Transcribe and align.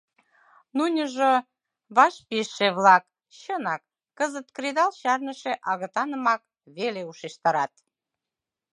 Нуныжо, 0.77 1.31
вашпижше-влак, 1.95 3.03
чынак, 3.39 3.81
кызыт 4.17 4.47
кредал 4.55 4.91
чарныше 4.99 5.53
агытанымак 5.71 6.41
веле 6.75 7.01
ушештарат. 7.09 7.73